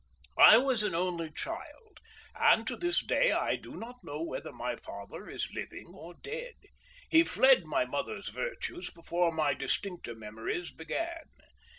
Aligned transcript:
I 0.39 0.57
was 0.57 0.81
an 0.81 0.95
only 0.95 1.31
child, 1.31 1.99
and 2.33 2.65
to 2.65 2.75
this 2.75 3.05
day 3.05 3.31
I 3.33 3.55
do 3.55 3.75
not 3.75 4.03
know 4.03 4.23
whether 4.23 4.51
my 4.51 4.75
father 4.75 5.29
is 5.29 5.47
living 5.53 5.89
or 5.93 6.15
dead. 6.15 6.55
He 7.11 7.23
fled 7.23 7.65
my 7.65 7.85
mother's 7.85 8.29
virtues 8.29 8.89
before 8.89 9.31
my 9.31 9.53
distincter 9.53 10.15
memories 10.15 10.71
began. 10.71 11.25